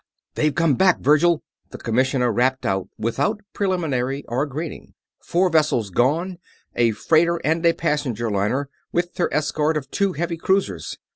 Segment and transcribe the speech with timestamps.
[0.33, 4.95] "They've come back, Virgil!" The Commissioner rapped out without preliminary or greeting.
[5.19, 6.39] "Four vessels gone
[6.75, 10.97] a freighter and a passenger liner, with her escort of two heavy cruisers.